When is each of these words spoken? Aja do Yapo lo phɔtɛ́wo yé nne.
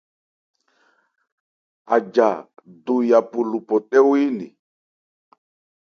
Aja 1.95 2.29
do 2.83 2.95
Yapo 3.09 3.39
lo 3.49 3.57
phɔtɛ́wo 3.67 4.11
yé 4.21 4.27
nne. 4.31 4.47